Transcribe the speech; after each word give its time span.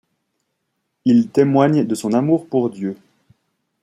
Il 1.05 1.29
témoigne 1.29 1.85
de 1.85 1.93
son 1.93 2.13
amour 2.13 2.47
pour 2.49 2.71
Dieu. 2.71 2.97